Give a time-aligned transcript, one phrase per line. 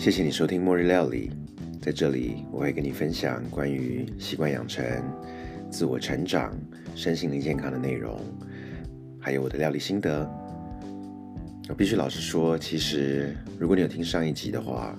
[0.00, 1.30] 谢谢你收听末日料理，
[1.78, 4.82] 在这里我会跟你分享关于习惯养成、
[5.70, 6.58] 自我成长、
[6.94, 8.18] 身心灵健康的内容，
[9.20, 10.26] 还有我的料理心得。
[11.68, 14.98] 我必须老实说，其实如果你有听上一集的话，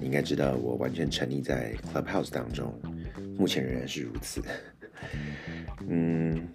[0.00, 2.74] 你应该知道我完全沉溺在 Clubhouse 当中，
[3.38, 4.42] 目前仍然是如此。
[5.86, 6.48] 嗯，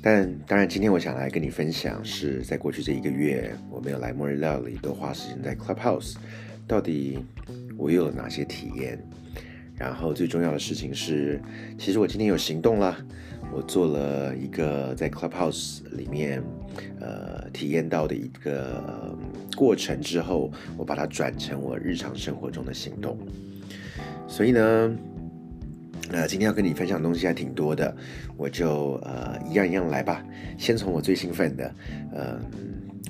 [0.00, 6.14] 但当然，今天我想来跟你分享，是在过去这一个月，我没有来末日料理，都花时间在 Clubhouse。
[6.68, 7.18] 到底
[7.76, 9.02] 我又有哪些体验？
[9.74, 11.40] 然后最重要的事情是，
[11.78, 12.96] 其实我今天有行动了。
[13.50, 16.42] 我做了一个在 Clubhouse 里面
[17.00, 19.16] 呃体验到的一个
[19.56, 23.16] 过程之后，我把它转成我日常生活中的行动。
[24.26, 24.96] 所以呢，
[26.10, 27.96] 呃，今天要跟你分享的东西还挺多的，
[28.36, 30.22] 我就呃一样一样来吧。
[30.58, 31.74] 先从我最兴奋的，
[32.14, 32.40] 嗯。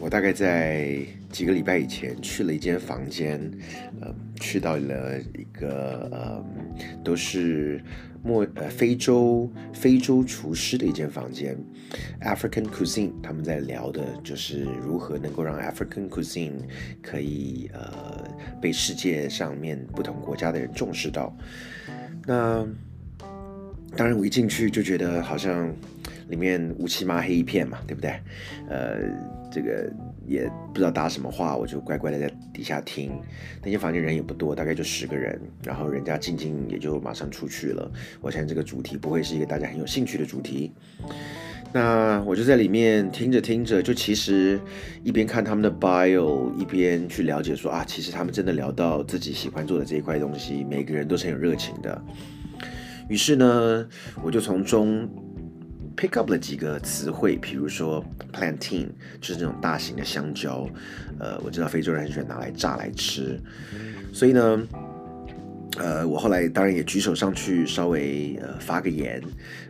[0.00, 0.98] 我大概在
[1.30, 3.40] 几个礼拜以前去了一间房间，
[4.00, 6.44] 呃，去到了一个呃，
[7.02, 7.82] 都是
[8.22, 11.58] 墨呃非洲非洲厨师的一间房间
[12.22, 16.60] ，African cuisine，他们在聊的就是如何能够让 African cuisine
[17.02, 18.24] 可以呃
[18.60, 21.36] 被世界上面不同国家的人重视到。
[22.24, 22.66] 那
[23.96, 25.74] 当然，我一进去就觉得好像
[26.28, 28.10] 里面乌漆麻黑一片嘛，对不对？
[28.68, 29.38] 呃。
[29.50, 29.90] 这个
[30.26, 33.10] 也不知道搭什么话，我就乖乖的在底下听。
[33.62, 37.90] 那间房间人也不多，大概就十个人，然后人家静静也就马上出去了。
[38.20, 40.70] 我相信这个主题不会是一个大家很有兴趣的主题。
[41.72, 44.60] 那我就在里面听着听着，就其实
[45.02, 52.04] 一边看他们的 bio，一边去了解说啊，其实他们真的聊到自己喜欢做的这一块东西，每个人都是很有热情的。
[53.08, 53.88] 于是呢，
[54.22, 55.08] 我就从中。
[55.98, 58.86] Pick up 了几个词汇，比如说 plantain，
[59.20, 60.64] 就是那种大型的香蕉。
[61.18, 63.40] 呃，我知道非洲人很喜欢拿来炸来吃，
[64.12, 64.62] 所以呢，
[65.76, 69.20] 呃，我后来当然也举手上去稍微呃发个言，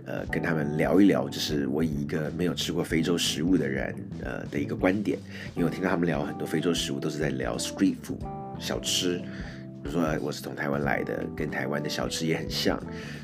[0.04, 5.18] 呃，跟他们聊一聊，就是我以一个没有吃过非洲食物的人呃的一个观点，
[5.54, 8.18] 因为我听到他们聊很多非洲食物都是在聊 street food
[8.60, 9.18] 小吃。
[9.82, 12.78] 比如说我是从台湾来的，跟台湾的小吃也很像，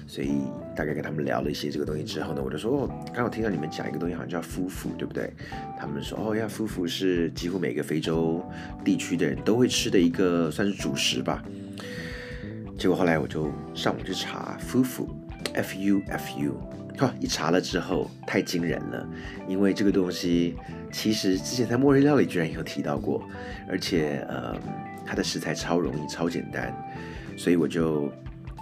[0.07, 0.31] 所以
[0.75, 5.33] 大概跟他们聊了一些这个东西之后呢，我就说哦，刚好听到你们讲一个东西，好像叫夫妇，对不对？
[5.79, 8.45] 他们说哦呀，夫妇是几乎每个非洲
[8.85, 11.43] 地区的人都会吃的一个算是主食吧。
[12.79, 15.09] 结果后来我就上网去查夫妇
[15.55, 16.55] ，F U F U，
[16.97, 19.07] 哈，一查了之后太惊人了，
[19.49, 20.55] 因为这个东西
[20.93, 23.23] 其实之前在末日料理居然有提到过，
[23.69, 24.57] 而且呃。
[25.07, 26.75] 它的食材超容易、超简单，
[27.37, 28.11] 所以我就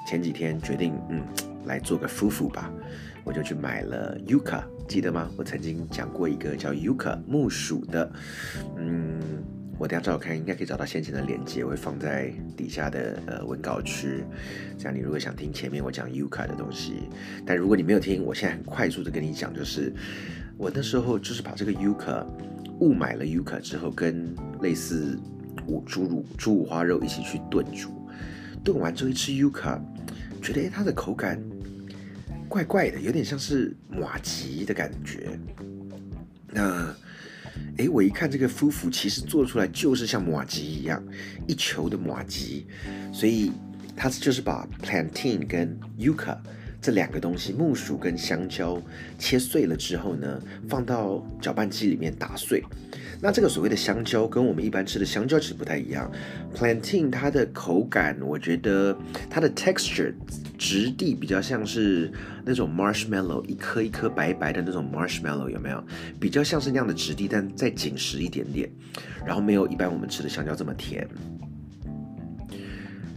[0.07, 1.23] 前几天决定，嗯，
[1.67, 2.71] 来做个夫妇吧。
[3.25, 5.31] 我就去买了 yuca，记得吗？
[5.37, 8.13] 我曾经讲过一个叫 yuca 木薯的，
[8.77, 9.21] 嗯，
[9.79, 14.25] 我等下找看，应该可以找到先前的链接，我会放在底下的呃文稿区。
[14.77, 17.09] 这样你如果想听前面我讲 yuca 的东西，
[17.47, 19.93] 但如果你没有听，我现在很快速的跟你讲，就是
[20.59, 22.27] 我那时候就是把这个 yuca
[22.81, 25.17] 误买了 yuca 之后，跟类似。
[25.67, 27.91] 五猪乳、猪五花肉一起去炖煮，
[28.65, 29.81] 炖完之后一吃 yuca，
[30.43, 31.41] 觉得诶它的口感
[32.49, 35.39] 怪怪的，有点像是马吉的感觉。
[36.51, 36.95] 那
[37.77, 41.03] 诶我一看这个夫妇其实做出来就是像马吉一样，
[41.47, 42.67] 一球的马吉，
[43.13, 43.53] 所以
[43.97, 46.37] 它就是把 plantain 跟 yuca
[46.81, 48.81] 这两个东西，木薯跟香蕉
[49.19, 52.63] 切碎了之后呢，放到搅拌机里面打碎。
[53.25, 56.11] 那这个所谓的香蕉跟我们一般吃的香蕉其实不太一样
[56.57, 58.99] ，plantain 它的口感，我觉得
[59.31, 60.13] 它的 texture
[60.59, 62.11] 质地比较像是
[62.45, 65.85] 那种 marshmallow，一颗一颗白白的那种 marshmallow 有没有？
[66.19, 68.69] 比较像是那样的质地，但再紧实一点点，
[69.25, 71.07] 然后没有一般我们吃的香蕉这么甜。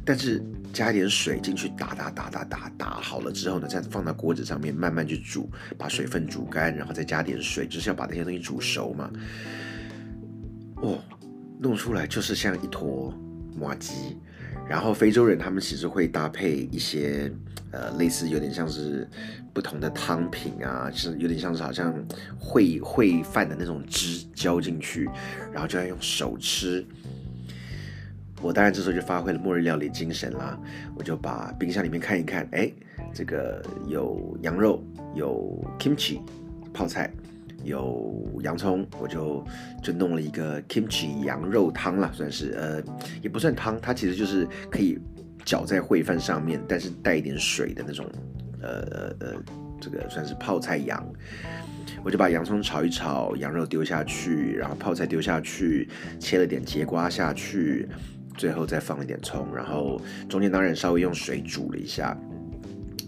[0.06, 0.40] 但是
[0.72, 5.50] 加一点水进去打打打打打打好了之后呢，再放到锅子上面慢慢去煮，
[5.80, 9.10] 把水分煮干，然后再加点水，就是要把那些东西煮熟嘛。
[10.82, 11.00] 哦，
[11.60, 13.14] 弄出来就是像一坨
[13.56, 14.18] 麻鸡，
[14.68, 17.32] 然后非洲人他们其实会搭配一些
[17.72, 19.08] 呃类似有点像是
[19.54, 21.94] 不同的汤品啊，是有点像是好像
[22.40, 25.10] 烩烩饭的那种汁浇进去，
[25.54, 26.86] 然后就要用手吃。
[28.42, 30.60] 我当然这时候就发挥了末日料理精神啦，
[30.96, 32.72] 我就把冰箱里面看一看，哎，
[33.14, 34.84] 这个有羊肉，
[35.16, 36.20] 有 kimchi
[36.74, 37.12] 泡菜。
[37.66, 39.44] 有洋葱，我就
[39.84, 42.82] 就弄了一个 kimchi 羊肉汤了，算是呃
[43.22, 44.98] 也不算汤，它其实就是可以
[45.44, 48.06] 搅在烩饭上面，但是带一点水的那种，
[48.62, 49.34] 呃呃呃，
[49.82, 51.06] 这个算是泡菜羊。
[52.04, 55.88] 我就把洋葱炒一炒，羊肉丢下去，然后泡菜丢下去，
[56.20, 57.88] 切了点节瓜下去，
[58.38, 62.16] 最后再放一点葱，然后中间当然稍微用水煮了一下，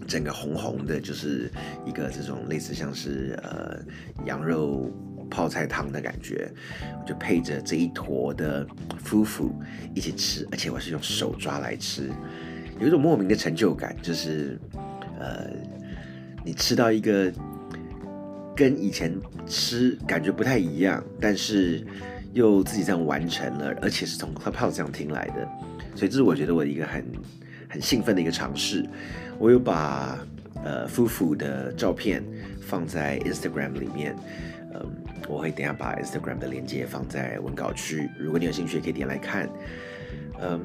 [0.08, 1.48] 整个红红的，就是
[1.86, 3.78] 一个这种类似像是呃
[4.24, 4.90] 羊肉
[5.30, 6.50] 泡菜汤的感觉，
[7.00, 8.66] 我就配着这一坨的
[8.98, 9.54] 夫妇
[9.94, 12.10] 一起吃，而且我是用手抓来吃，
[12.80, 14.58] 有一种莫名的成就感，就是
[15.20, 15.50] 呃
[16.44, 17.32] 你吃到一个。
[18.56, 19.16] 跟以前
[19.46, 21.86] 吃感觉不太一样，但是
[22.32, 25.48] 又自己这样完成了，而且是从 Clubhouse 这样听来的，
[25.94, 27.06] 所以这是我觉得我一个很
[27.68, 28.84] 很兴奋的一个尝试。
[29.38, 30.18] 我有把
[30.64, 32.22] 呃夫妇的照片
[32.60, 34.16] 放在 Instagram 里面，
[34.74, 34.90] 嗯，
[35.28, 39.48] 我会等下把 Instagram 的链接放在文稿区，如果你有兴趣，可以点来看。
[40.40, 40.60] 嗯，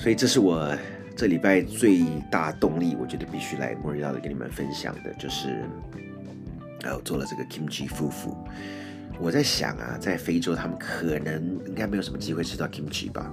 [0.00, 0.76] 所以这是我
[1.16, 5.64] 这礼拜最大动力，我觉得必须来末日要的跟你们分享的，就是。
[6.80, 8.36] 还有做了这个 kimchi 夫妇，
[9.18, 13.28] 我在想啊，在非洲他们可能应该没有什么机会吃到 kimchi 吧？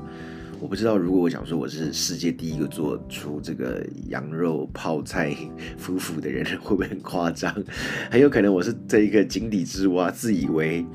[0.60, 5.36] 我不知道，如果我讲说我是世界第一个做出这个羊肉泡菜
[5.78, 7.54] 夫妇的人，会不会很夸张？
[8.10, 10.86] 很有可能我是这一个井底之蛙，自以为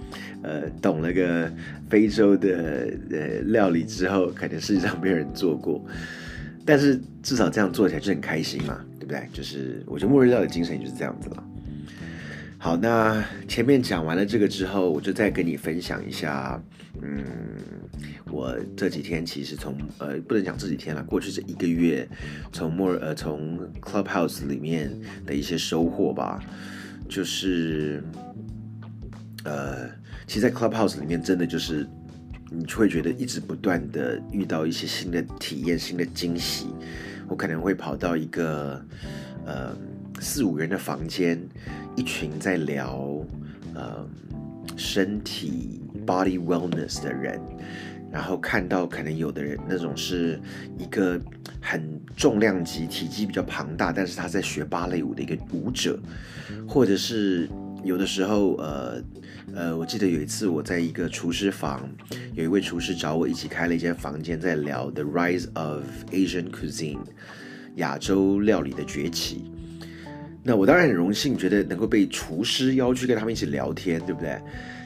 [0.43, 1.53] 呃懂了个
[1.89, 5.85] 非洲的呃料理之后，可能世界上没有人做过。
[6.65, 9.23] 但是至少这样做起来就很开心嘛，对不对？
[9.33, 11.45] 就是我觉得末日料理精神就是这样子了。
[12.63, 16.63] 好，那前面讲完了这个之后，我就再跟你分享一下，
[17.01, 17.25] 嗯，
[18.31, 22.07] 我这几天其实从呃不能讲这几天了，过去这一个月，
[22.53, 26.39] 从莫呃从 Clubhouse 里面的一些收获吧，
[27.09, 28.05] 就是
[29.45, 29.89] 呃，
[30.27, 31.89] 其实，在 Clubhouse 里面真的就是
[32.51, 36.67] 你会觉得一直不断的遇到一些新的体验、新的惊喜。
[37.27, 38.85] 我可能会跑到一个
[39.47, 39.75] 呃
[40.21, 41.41] 四五人的房间。
[42.01, 43.23] 一群在聊，
[43.75, 44.09] 呃，
[44.75, 47.39] 身体 body wellness 的人，
[48.11, 50.41] 然后看到可能有的人那种是
[50.79, 51.21] 一个
[51.61, 56.01] 很重量级、体积比较庞大，但是他在学芭蕾舞的一个舞者，
[56.67, 57.47] 或者是
[57.85, 59.03] 有的时候，呃
[59.55, 61.87] 呃，我记得有一次我在一个厨师房，
[62.33, 67.01] 有一位厨师找我一起开了一间房间，在聊 The Rise of Asian Cuisine，
[67.75, 69.53] 亚洲料理的崛起。
[70.43, 74.39] 那我当然很荣幸，觉得能够被厨师邀去跟他们一起聊天，对不对？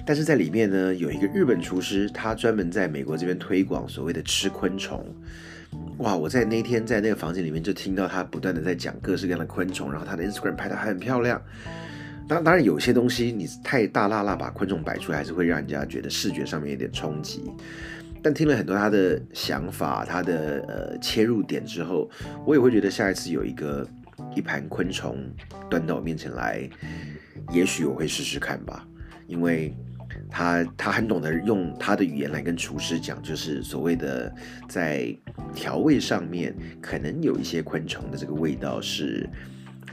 [0.04, 5.02] 但是在里面呢，有一个日本厨师，他专门在美国这边推广所谓的吃昆虫。
[5.98, 6.14] 哇！
[6.14, 11.40] 我在那天在那个房间里面就听到他不断的在讲各式各样的昆虫，然后他的 Instagram 拍的还很漂亮。
[12.28, 17.42] 当当然有些东西你太大辣辣把昆虫摆出来，还是会让人家觉得视觉上面有点冲击。
[18.22, 22.10] 但听了很多他的想法，他的呃切入点之后，
[22.44, 23.86] 我也会觉得下一次有一个。
[24.34, 25.16] 一盘昆虫
[25.70, 26.68] 端到我面前来，
[27.52, 28.86] 也许我会试试看吧，
[29.26, 29.74] 因为
[30.30, 34.34] 他他很懂得用他的语言来跟厨师讲，就是所谓的
[34.68, 35.16] 在
[35.54, 39.28] 调味上面，可能有一些昆虫的这个味道是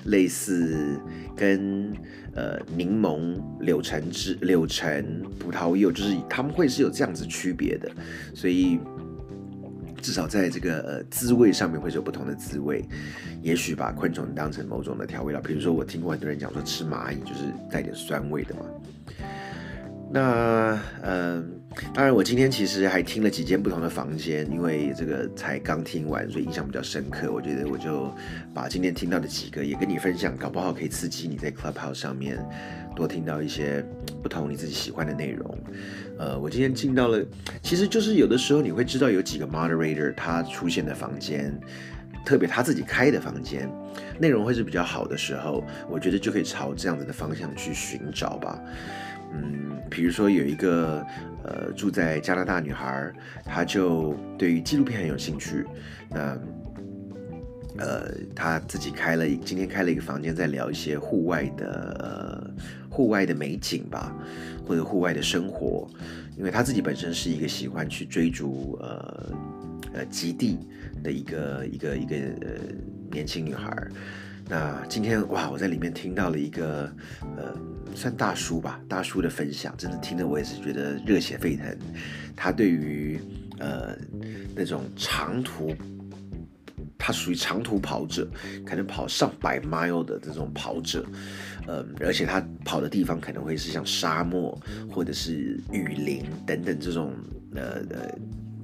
[0.05, 0.99] 类似
[1.35, 1.93] 跟
[2.33, 7.91] 呃柠檬、柳橙汁、柳橙、葡萄柚，就是他们会是有这样子区别的，
[8.33, 8.79] 所以。
[10.01, 12.83] 至少在这个呃滋味上面会有不同的滋味，
[13.41, 18.61] 也许把昆虫当成某种的调味料，比如说我听过很多人讲说吃蚂蚁就是带点酸味的嘛。
[20.13, 21.60] 那嗯，
[21.93, 27.31] 当然我今天其实还听了几间不同的房间，因为这个才刚听完，所以印象比较深刻。
[27.31, 28.13] 我觉得我就
[28.53, 32.37] 把今天听到的几个也跟你分享，搞不好可以刺激你在 Clubhouse 上面
[32.95, 33.83] 多听到一些
[34.21, 35.57] 不同你自己喜欢的内容。
[36.19, 37.25] 呃，我今天进到了，
[37.61, 41.57] 其实就是有的时候你会知道有几个 moderator 他出现的房间，
[42.25, 43.69] 特别他自己开的房间，
[44.19, 48.59] 内容会是比较好的时候，我觉得就可以朝这样子的方向去寻找吧。
[49.33, 51.05] 嗯，比如说有一个
[51.43, 53.11] 呃住在加拿大女孩，
[53.45, 55.65] 她就对于纪录片很有兴趣，
[56.09, 56.37] 那
[57.77, 62.53] 呃她自己开了今天开了一个房间，在聊一些户外的
[62.89, 64.15] 户外的美景吧。
[64.63, 65.85] 或者户外的生活，
[66.37, 69.33] 因为他自己本身是一个喜欢去追逐呃
[69.95, 70.59] 呃极地
[71.03, 72.47] 的一个一个一个呃
[73.11, 73.75] 年轻女孩。
[74.51, 76.93] 那今天哇，我在里面听到了一个
[77.37, 77.55] 呃
[77.95, 81.73] 算大叔吧，大叔的分享，真的听得我也是觉得热血沸腾。
[82.35, 83.17] 他对于
[83.59, 83.97] 呃
[84.53, 85.73] 那种长途。
[87.03, 88.29] 他属于长途跑者，
[88.63, 91.03] 可能跑上百 mile 的这种跑者，
[91.65, 94.55] 呃，而且他跑的地方可能会是像沙漠
[94.87, 97.11] 或者是雨林等等这种
[97.55, 98.15] 呃呃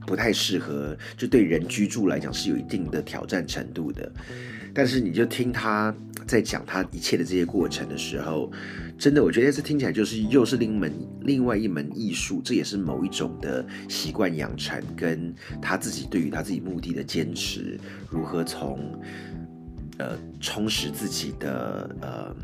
[0.05, 4.11] 不太适合，就对人居住来讲是有一定的挑战程度的。
[4.77, 5.91] 但是你就听他
[6.27, 8.51] 在讲他一切的这些过程的时候，
[8.95, 17.75] 真的我觉得这听起来就是又是另一门另外一门艺术，这也是某一种的习惯养成，跟他自己对于他自己目的的坚持，
[18.07, 19.01] 如何从
[19.97, 22.35] 呃充实自己的呃。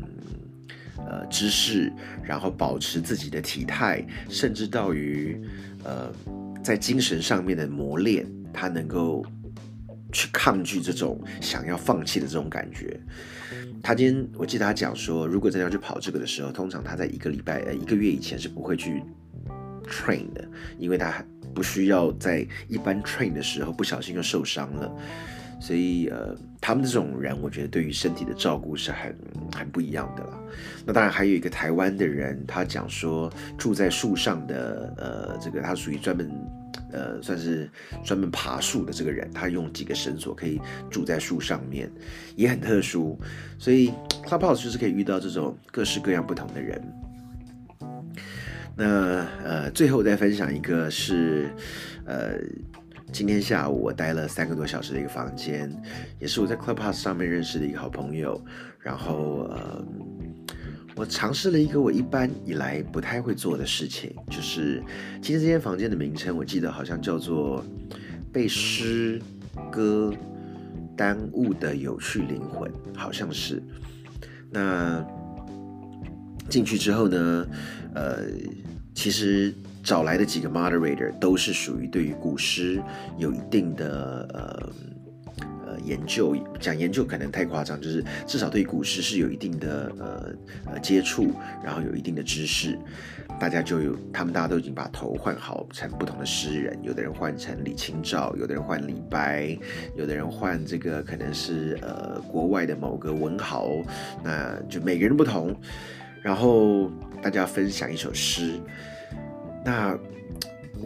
[1.06, 5.38] 呃，知识，然后保持自己的体态，甚至到于
[5.82, 6.10] 呃，
[6.62, 8.24] 在精神上面的磨练，
[8.54, 9.22] 他能够
[10.14, 12.98] 去抗拒这种想要放弃的这种感觉。
[13.82, 19.02] 他今天我记得他讲说，如果真的要去跑这个的时候，通常他在一个礼拜呃一个月以前是不会去
[19.86, 20.42] train 的，
[20.78, 21.22] 因为他
[21.54, 24.90] 不需要在一般 train 的时候不小心就受伤了。
[25.60, 29.16] 所以，呃，他们这种人，我觉得对于身体的照顾是很
[29.54, 30.38] 很不一样的了。
[30.84, 36.30] 那当然还有一个台湾的人，他讲说住在树上的，呃，这个他属于专门，
[36.94, 37.68] 呃，算是
[38.04, 40.60] 专门爬树的这个人，他用几个绳索可以
[40.90, 41.90] 住在树上面，
[42.36, 43.18] 也很特殊。
[43.58, 43.92] 所以
[44.24, 46.80] ，Clubhouse 就是可以遇到这种各式各样不同的人。
[48.76, 51.50] 那，呃，最后再分享一个是，
[52.06, 52.38] 呃。
[53.12, 55.70] 今天下午我待了三个多小时的一个房间，
[56.18, 58.44] 也是我在 Clubhouse 上面认识的一个好朋友。
[58.80, 59.84] 然后呃，
[60.96, 64.82] 我尝试了一个我一般以来不太会做的事情，就是
[65.20, 67.64] 今天这间房间的名称我记得好像叫做
[68.32, 69.20] “被诗
[69.70, 70.12] 歌
[70.96, 73.62] 耽误的有趣灵魂”，好像是。
[74.50, 75.04] 那
[76.48, 77.46] 进去之后呢，
[77.94, 78.24] 呃，
[78.94, 79.52] 其实。
[79.84, 82.82] 找来的几个 moderator 都是属于对于古诗
[83.18, 84.72] 有一定的呃
[85.84, 90.34] 研究，讲研究可能太夸张，就是至少对古诗是有一定的呃
[90.72, 92.78] 呃接触，然后有一定的知识。
[93.40, 99.58] 大家就有他们大家都已经把头换好成不同的诗人，有的人换成李清照，有的人换李白，
[99.96, 103.70] 有的人换这个可能是呃国外的某个文豪，
[104.22, 105.54] 那就每个人不同。
[106.22, 108.52] 然后大家分享一首诗。
[109.64, 109.98] 那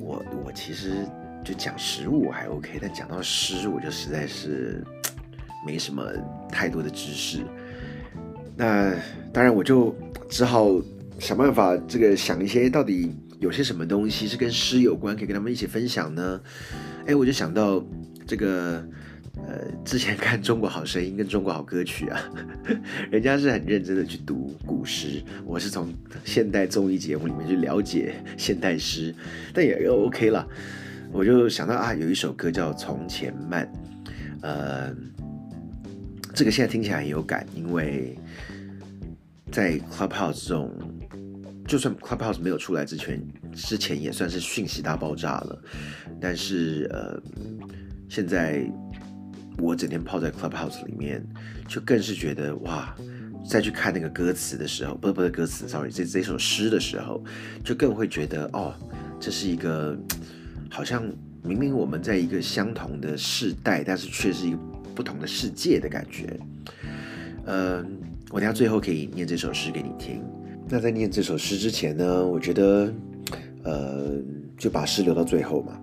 [0.01, 1.05] 我我其实
[1.49, 4.85] 就讲食物还 OK，但讲到诗，我就实在是
[5.67, 6.05] 没什么
[6.51, 7.39] 太多的知识。
[8.55, 8.95] 那
[9.33, 9.97] 当然，我就
[10.29, 10.79] 只好
[11.19, 16.39] 想办法这个想一些到底有些什么东西是跟诗有关，可以跟他们一起分享呢？
[17.07, 17.83] 哎，我就想到
[18.27, 18.87] 这个。
[19.47, 22.21] 呃，之前看《中国好声音》跟《中国好歌曲》啊，
[23.09, 29.15] 人家是很认真的去读古诗，我是从现代综艺节目里面去了解现代诗，
[29.55, 30.45] 但也 OK 了。
[31.13, 33.71] 我就想到啊，有一首歌叫《从前慢》，
[34.43, 34.95] 呃，
[36.35, 38.19] 这个现在听起来很有感，因为
[39.51, 40.73] 在 Clubhouse 这种，
[41.67, 43.21] 就算 Clubhouse 没有出来之前，
[43.55, 45.63] 之前也算是讯息大爆炸了，
[46.21, 47.21] 但是呃，
[48.09, 48.71] 现在。
[49.61, 51.21] 我整天泡在 Clubhouse 里面，
[51.67, 52.95] 就更是觉得哇！
[53.45, 57.21] 再去看那个歌词的时候，不是不是歌词，sorry，这这首诗的时候，
[57.65, 58.73] 就更会觉得哦，
[59.19, 59.99] 这是一个
[60.71, 61.03] 好像
[61.43, 64.59] 明明我们在一个相同的世代，但是却是一个
[64.95, 66.39] 不同的世界的感觉。
[67.47, 67.99] 嗯，
[68.31, 70.23] 我等下最后可以念这首诗给你听。
[70.69, 72.93] 那在念这首诗之前呢，我觉得
[73.63, 74.13] 呃，
[74.59, 75.81] 就把诗留到最后嘛。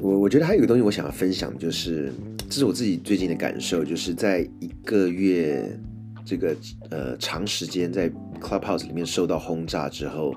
[0.00, 2.12] 我我觉得还有一个东西我想要分享，就是
[2.48, 5.78] 这是我自己最近的感受，就是在一个月
[6.24, 6.56] 这个
[6.90, 8.10] 呃长时间在
[8.40, 10.34] Clubhouse 里面受到轰炸之后，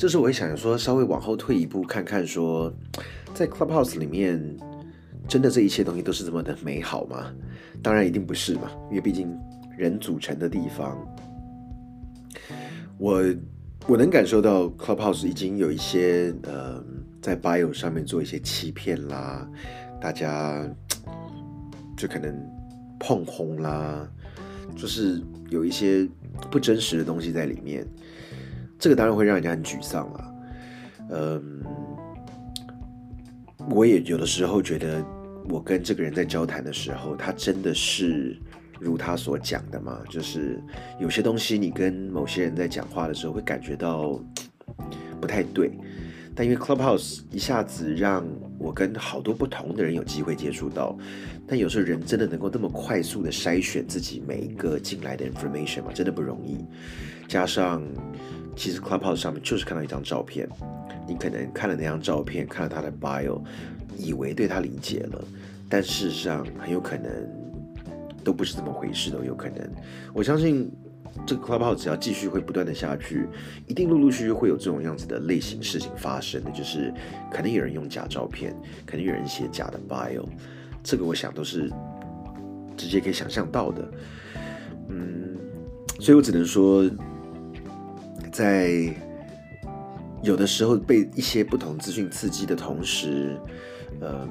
[0.00, 2.72] 这时候我会想说稍微往后退一步看看，说
[3.34, 4.42] 在 Clubhouse 里面
[5.28, 7.30] 真的这一切东西都是这么的美好吗？
[7.82, 9.38] 当然一定不是嘛，因为毕竟
[9.76, 10.96] 人组成的地方，
[12.96, 13.22] 我
[13.86, 16.82] 我能感受到 Clubhouse 已经有一些呃。
[17.20, 19.46] 在 bio 上面做一些欺骗啦，
[20.00, 20.66] 大家
[21.94, 22.34] 就可能
[22.98, 24.10] 碰红啦，
[24.74, 26.08] 就是有一些
[26.50, 27.86] 不真实的东西在里面，
[28.80, 30.34] 这个当然会让人家很沮丧了。
[31.10, 31.62] 嗯，
[33.68, 35.04] 我也有的时候觉得，
[35.48, 38.40] 我跟这个人在交谈的时候，他真的是
[38.80, 40.00] 如他所讲的吗？
[40.08, 40.58] 就是
[40.98, 44.18] 有些东西，你跟某些人在讲话的时候，会感觉到
[45.20, 45.70] 不太对。
[46.34, 48.24] 但因为 Clubhouse 一下子让
[48.56, 50.96] 我跟好多不同的人有机会接触到，
[51.46, 55.90] 但有时候人真的能够那么快速的筛选自己每一个进来的 information 吗？
[55.92, 56.64] 真的不容易。
[57.30, 57.80] 加上
[58.56, 60.48] 其实 Clubhouse 上面就是看到一张照片，
[61.06, 63.40] 你可能看了那张照片，看了他的 bio，
[63.96, 65.24] 以为对他理解了，
[65.68, 67.08] 但事实上很有可能
[68.24, 69.58] 都不是这么回事，都有可能。
[70.12, 70.68] 我相信
[71.24, 73.28] 这个 Clubhouse 只要继续会不断的下去，
[73.68, 76.92] 一定陆陆续续会有这种样子的类型事情发生的，就是
[77.30, 78.52] 可能有人用假照片，
[78.84, 80.24] 可能有人写假的 bio，
[80.82, 81.70] 这个我想都是
[82.76, 83.88] 直接可以想象到的。
[84.88, 85.36] 嗯，
[86.00, 86.90] 所以我只能说，
[88.32, 88.94] 在
[90.22, 93.38] 有的时候被一些不同资讯刺激的同时，
[94.00, 94.28] 嗯，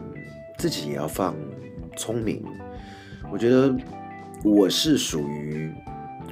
[0.57, 1.35] 自己也要放
[1.97, 2.43] 聪明。
[3.31, 3.75] 我觉得
[4.43, 5.71] 我是属于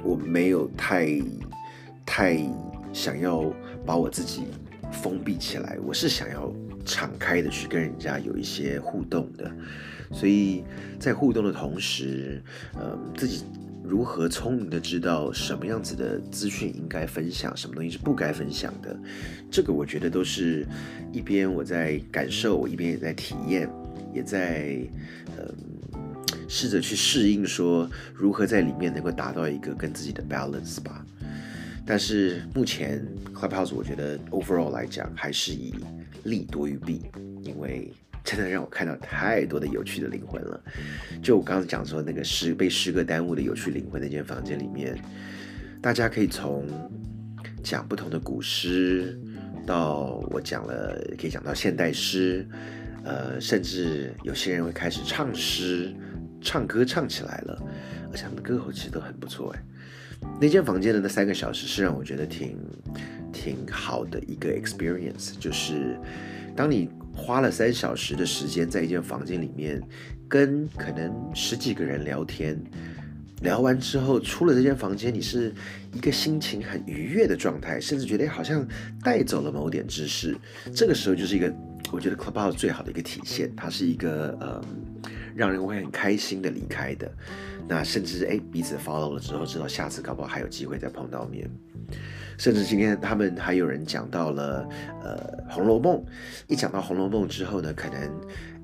[0.02, 1.08] 我没有太
[2.06, 2.38] 太
[2.92, 3.52] 想要
[3.84, 4.44] 把我自己
[4.90, 6.52] 封闭起来，我是想要
[6.84, 9.50] 敞开的去跟人家有一些互动的。
[10.12, 10.64] 所以
[10.98, 12.42] 在互动的同时，
[12.80, 13.44] 嗯，自己。
[13.88, 18.94] 如何聪明的知道什么样子的资讯应该分享，什么东西是不该分享的？
[19.50, 20.66] 这个我觉得都是
[21.10, 23.66] 一边我在感受，我一边也在体验，
[24.14, 24.78] 也在
[25.38, 25.54] 嗯
[26.46, 31.04] 试着去适应，说如何在里面能够达到一个跟自己的 balance 吧。
[31.86, 33.02] 但是目前
[33.32, 35.74] Clubhouse 我觉得 overall 来讲还是以
[36.24, 37.00] 利多于弊，
[37.42, 37.90] 因为。
[38.28, 40.60] 真的让我看到太多的有趣的灵魂了。
[41.22, 44.94] 就我刚刚讲说那个诗被诗歌耽误的有趣灵魂那间房间里面，
[45.80, 46.66] 大家可以从
[47.62, 49.18] 讲不同的古诗，
[49.64, 52.46] 到我讲了可以讲到现代诗，
[53.02, 55.90] 呃，甚至有些人会开始唱诗、
[56.42, 57.58] 唱歌唱起来了，
[58.12, 59.64] 而且他们的歌喉其实都很不错哎。
[60.38, 62.58] 那间房间的那三个小时是让我觉得挺
[63.32, 65.98] 挺好的一个 experience，就是
[66.54, 66.90] 当你。
[67.18, 69.82] 花了三小时的时间在一间房间里面，
[70.28, 72.56] 跟可能十几个人聊天，
[73.42, 75.52] 聊完之后出了这间房间，你是
[75.92, 78.66] 一个心情很愉悦的状态，甚至觉得好像
[79.02, 80.34] 带走了某点知识。
[80.72, 81.52] 这个时候就是一个
[81.90, 84.64] 我觉得 Clubhouse 最好的一个体现，它是一个呃
[85.38, 87.08] 让人会很开心的离开的。
[87.68, 91.48] 那甚至哎彼此 follow 了之后，知道下次搞不好还有机会再碰到面。
[92.36, 94.68] 甚至今天他们还有人讲到了，
[95.02, 95.16] 呃，
[95.52, 95.96] 《红楼梦》。
[96.48, 98.10] 一讲到《红楼梦》之后呢，可能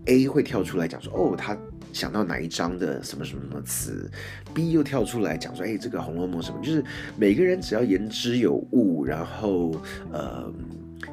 [0.07, 1.57] A 会跳出来讲说，哦，他
[1.93, 4.11] 想到哪一章的什么什么什么词
[4.55, 6.85] ；B 又跳出来讲说，哎，这个《红楼梦》什么，就是
[7.17, 9.73] 每个人只要言之有物，然后
[10.13, 10.53] 呃。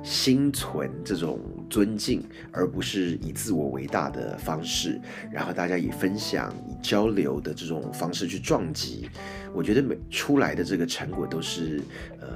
[0.04, 1.40] 心存这种
[1.70, 5.00] 尊敬，而不是以自我为大的方式，
[5.32, 9.10] 然后大家以分享、以交流的这种方式去撞击，
[9.54, 11.82] 我觉得每出来的这个成果都是
[12.20, 12.28] 呃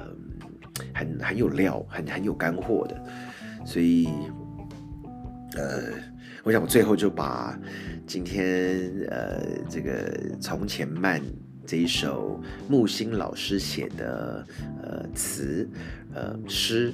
[0.94, 3.02] 很很有料、很很有干货的。
[3.64, 4.08] 所以
[5.56, 5.84] 呃，
[6.44, 7.58] 我想我最后就把
[8.06, 11.20] 今天呃这个从前慢。
[11.66, 14.46] 这一首木心老师写的
[14.82, 15.68] 呃词
[16.14, 16.92] 呃诗，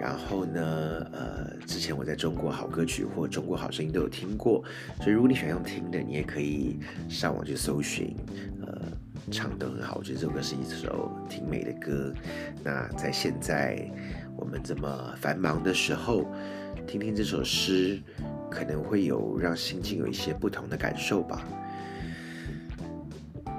[0.00, 4.64] 然后呢呃之前我在中国好歌曲或中国好声音都有听过，
[5.02, 8.16] 所以如果你喜欢用听的，你也可以上网去搜寻，
[8.64, 8.80] 呃
[9.30, 12.12] 唱得很好，我觉得这首歌是一首挺美的歌。
[12.64, 13.86] 那在现在
[14.34, 16.24] 我们这么繁忙的时候，
[16.86, 18.00] 听听这首诗，
[18.50, 21.46] 可能会有让心情有一些不同的感受吧。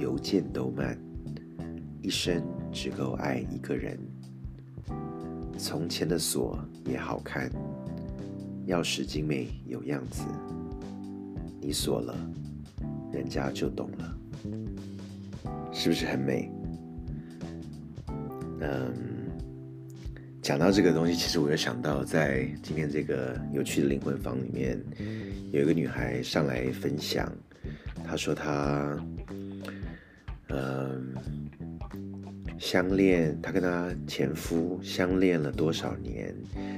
[0.00, 0.98] 邮件都慢，
[2.00, 3.98] 一生只够爱一个人。
[5.58, 7.50] 从前的锁也好看，
[8.66, 10.22] 钥匙精美有样子。
[11.60, 12.16] 你锁了，
[13.12, 14.18] 人家就懂了，
[15.70, 16.50] 是不是很美？
[18.62, 18.94] 嗯，
[20.40, 24.82] 讲到这个东西，其实我又想到，在今天这个有趣的灵魂房里面，
[25.52, 27.30] 有一个女孩上来分享，
[28.02, 28.98] 她说她。
[30.52, 31.14] 嗯，
[32.58, 36.34] 相恋，她跟她前夫相恋了多少年？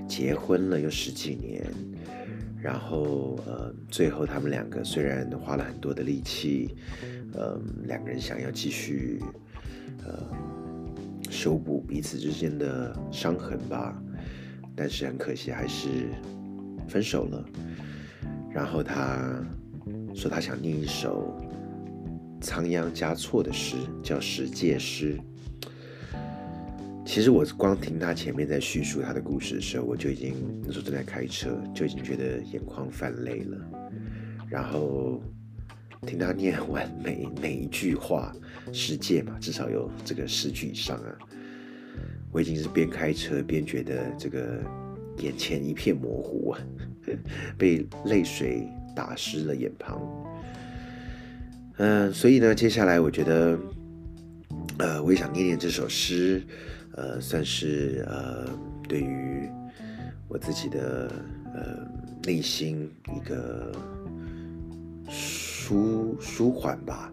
[0.09, 1.65] 结婚了有十几年，
[2.61, 6.77] 然后呃，最后他们两个虽然花了很多的力气，
[7.35, 9.23] 嗯，两个人想要继续
[10.05, 10.23] 呃
[11.31, 13.97] 修补彼此之间的伤痕吧，
[14.77, 15.89] 但是很可惜还是
[16.87, 17.45] 分手了。
[18.53, 19.43] 然后他
[20.15, 21.35] 说他想念一首。
[22.42, 25.16] 仓央嘉措的诗叫《十戒诗》。
[27.05, 33.59] 其实我光听他前面在叙述他的故事的时候，我就已经那时候正在开车，就已经觉得眼眶泛泪了。
[34.48, 35.22] 然后
[36.07, 38.35] 听他念完每每一句话，
[38.72, 41.18] 十诫嘛，至少有这个十句以上啊。
[42.31, 44.62] 我已经是边开车边觉得这个
[45.18, 46.61] 眼前一片模糊啊，
[47.59, 50.00] 被泪水打湿了眼眶。
[51.85, 53.59] 嗯，所以呢，接下来我觉得，
[54.79, 56.40] 呃，我也想念念这首诗，
[56.92, 58.49] 呃，算是呃，
[58.88, 59.51] 对于
[60.29, 61.11] 我自己的
[61.53, 61.85] 呃
[62.23, 63.73] 内心一个
[65.09, 67.12] 舒舒缓吧。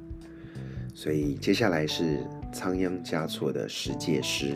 [0.94, 2.20] 所以接下来是
[2.54, 4.54] 仓央嘉措的十戒诗。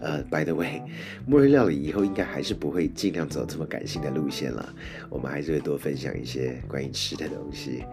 [0.00, 0.82] 呃，by the way，
[1.26, 4.74] 末日料理以后应该还是不会尽量走这么感性的路线了，
[5.10, 7.84] 我们还是会多分享一些关于吃的东西。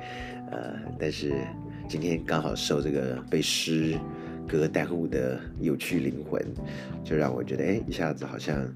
[0.51, 1.33] 呃，但是
[1.87, 3.97] 今天刚好受这个被诗
[4.47, 6.43] 歌耽误的有趣灵魂，
[7.03, 8.67] 就让我觉得，哎，一下子好像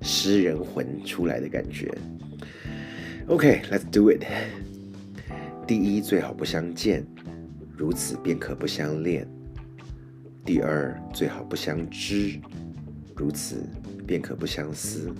[0.00, 1.92] 诗人魂出来的感觉。
[3.28, 4.24] OK，let's do it。
[5.66, 7.06] 第一，最好不相见，
[7.76, 9.24] 如此便可不相恋。
[10.44, 12.40] 第二，最好不相知，
[13.14, 13.62] 如此
[14.04, 15.12] 便可不相思；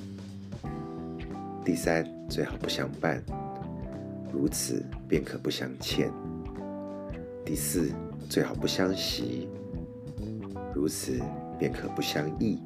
[1.65, 3.23] 第三，最好不相伴，
[4.33, 6.09] 如此便可不相欠；
[7.45, 7.93] 第四，
[8.29, 9.49] 最好不相惜，
[10.75, 11.21] 如此
[11.59, 12.59] 便可不相忆；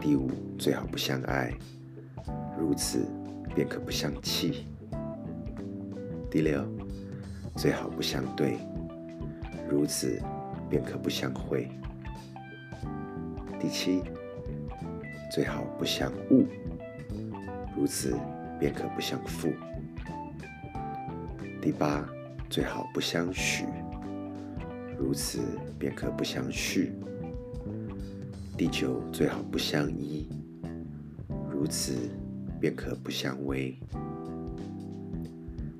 [0.00, 1.52] 第五，最好不相爱，
[2.58, 3.06] 如此
[3.54, 4.64] 便可不相弃；
[6.30, 6.62] 第六，
[7.56, 8.58] 最好不相对，
[9.70, 10.20] 如此。
[10.72, 11.68] 便可不相会。
[13.60, 14.00] 第七，
[15.30, 16.46] 最好不相误，
[17.76, 18.16] 如此
[18.62, 19.52] 便可不相负。
[21.60, 22.08] 第八，
[22.48, 23.64] 最好不相许，
[24.96, 25.40] 如此
[25.80, 26.92] 便可不相续。
[28.56, 30.28] 第九，最好不相依，
[31.50, 32.08] 如此
[32.60, 33.74] 便可不相偎。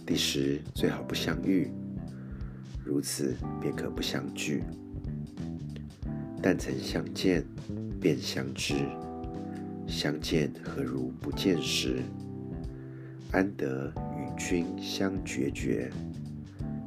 [0.04, 1.70] 第十，最好不相遇，
[2.84, 4.64] 如此便可不相聚。
[6.42, 7.44] 但曾相见，
[8.00, 8.74] 便相知；
[9.86, 12.02] 相见何如不见时？
[13.32, 15.90] 安得与君相决绝？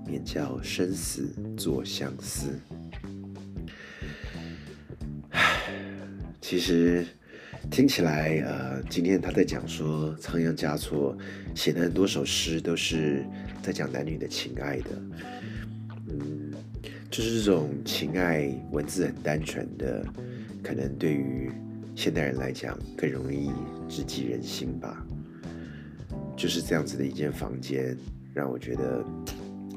[0.08, 2.60] 免教生死作相思。
[6.40, 7.04] 其实
[7.72, 11.18] 听起来，呃，今天他在讲说，仓央嘉措
[11.56, 13.26] 写的很多首诗都是
[13.64, 14.90] 在讲男女的情爱的。
[16.08, 16.54] 嗯
[17.10, 20.06] 就是这种情爱文字很单纯的，
[20.62, 21.52] 可能对于
[21.96, 23.50] 现代人来讲更容易
[23.90, 25.04] 直击人心吧。
[26.36, 27.98] 就是这样子的一间房间，
[28.34, 29.04] 让我觉得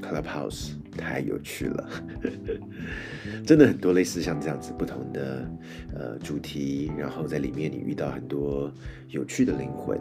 [0.03, 1.90] Clubhouse 太有趣了。
[3.47, 5.49] 真的很多类似像这样子不同的
[5.94, 8.73] 呃主题，然后在里面你遇到很多
[9.09, 9.99] 有趣的灵魂。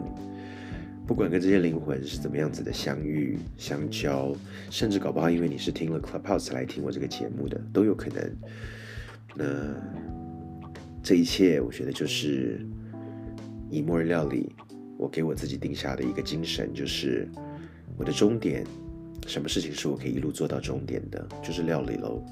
[1.06, 4.36] 不管跟这些灵魂是怎么样子的相遇、相交，
[4.68, 8.36] 甚至搞不好因为你是听了 Clubhouse 来听我这个节目的，都有可能。
[9.34, 9.44] 那
[11.02, 12.60] 这一切，我觉得就是
[13.70, 14.52] 以末日料理，
[14.98, 17.26] 我给我自己定下的一个精神，就是
[17.96, 18.66] 我的终点，
[19.26, 22.22] 什么事情是我可以一路做到终点的，就是料理喽。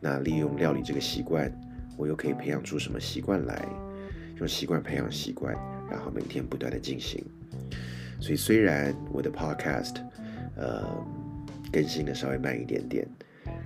[0.00, 1.52] 那利用料理这个习惯，
[1.96, 3.68] 我又可以培养出什么习惯来？
[4.36, 5.52] 用习惯培养习惯，
[5.90, 7.20] 然后每天不断的进行。
[8.20, 9.96] 所以虽然我的 podcast，
[10.54, 10.86] 呃，
[11.72, 13.04] 更新的稍微慢一点点，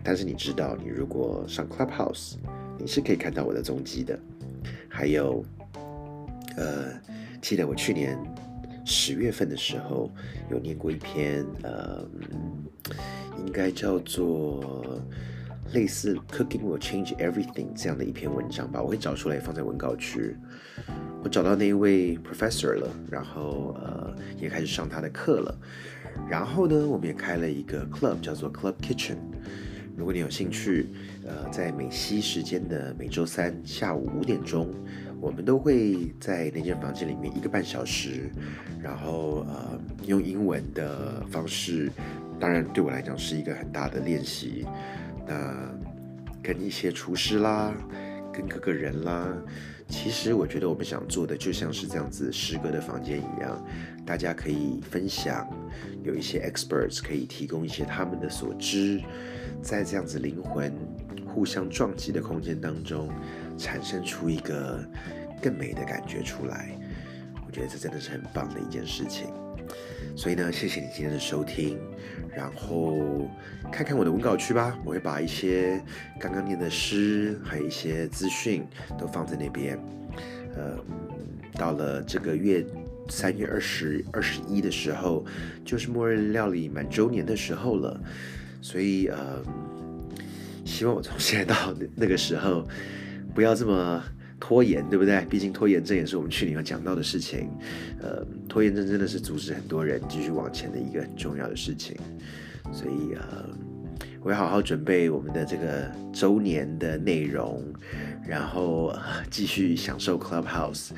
[0.02, 2.36] 但是你知道，你如果上 Clubhouse，
[2.78, 4.18] 你是可以看到我的踪迹的。
[4.88, 5.44] 还有，
[6.56, 6.92] 呃，
[7.42, 8.16] 记得我去年
[8.84, 10.08] 十月份的时候
[10.48, 12.06] 有念过一篇，呃，
[13.44, 15.02] 应该叫做
[15.72, 20.36] 类似 “Cooking will change everything” 这样的一篇文章吧，我会找出来放在文稿区。
[21.24, 25.54] 我找到那一位 professor 了，然后呃也开始上他的课了。
[26.28, 29.16] 然后呢，我们也开了一个 club，叫做 Club Kitchen。
[29.96, 30.88] 如果你有兴趣，
[31.26, 34.72] 呃，在美西时间的每周三下午五点钟，
[35.22, 38.28] 我们都会在那间房间里面一个半小时，
[38.82, 41.88] 然后呃用英文的方式，
[42.40, 44.66] 当然对我来讲是一个很大的练习。
[45.24, 45.72] 那
[46.42, 47.72] 跟一些厨师啦，
[48.32, 49.32] 跟各个人啦。
[49.88, 53.64] 其实我觉得我们想做的就像是这样子诗歌的房间一样，
[54.04, 55.46] 大家可以分享，
[56.02, 59.00] 有一些 experts 可以提供一些他们的所知，
[59.62, 60.72] 在这样子灵魂
[61.26, 63.08] 互相撞击的空间当中，
[63.58, 64.84] 产生出一个
[65.40, 66.70] 更美的感觉出来。
[67.46, 69.26] 我觉得这真的是很棒的一件事情。
[70.16, 71.78] 所以呢，谢谢你今天的收听，
[72.36, 73.28] 然后
[73.70, 75.82] 看看我的文稿区吧，我会把一些
[76.20, 78.66] 刚刚念的诗，还有一些资讯
[78.98, 79.78] 都放在那边。
[80.54, 80.76] 呃，
[81.54, 82.66] 到了这个月
[83.08, 85.24] 三月二十二十一的时候，
[85.64, 87.98] 就是末日料理满周年的时候了。
[88.60, 89.42] 所以呃，
[90.64, 92.68] 希望我从现在到那个时候，
[93.34, 94.02] 不要这么
[94.38, 95.24] 拖延，对不对？
[95.30, 97.48] 毕竟拖延症也是我们去年要讲到的事情。
[98.00, 101.96] 呃，拖延症真的是阻止很多人继续往前的一个很重要的事情。
[102.72, 103.48] 所以呃。
[104.24, 107.60] 我要好好准备我们的这个周年的内容，
[108.24, 108.94] 然后
[109.28, 110.90] 继续享受 Clubhouse。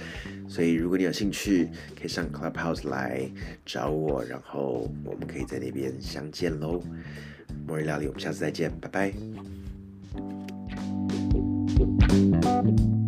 [0.46, 3.26] 所以如果你有兴趣，可以上 Clubhouse 来
[3.64, 6.82] 找我，然后我们可以在那边相见喽。
[7.66, 9.63] 末日料理，我们下次再见，拜拜。
[11.76, 13.03] Thank you.